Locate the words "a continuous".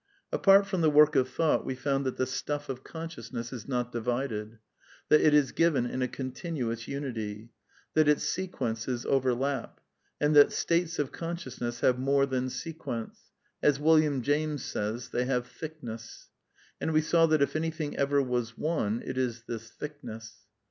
6.01-6.87